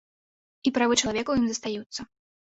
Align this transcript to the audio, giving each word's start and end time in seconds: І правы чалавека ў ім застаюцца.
І 0.69 0.71
правы 0.77 0.95
чалавека 1.01 1.23
ў 1.31 1.37
ім 1.43 1.47
застаюцца. 1.51 2.01